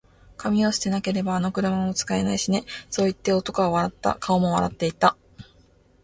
[0.35, 4.15] 「紙を捨てなけれれば、あの車も使えないしね」そう言って、男は笑った。
[4.15, 5.15] 顔も笑っていた。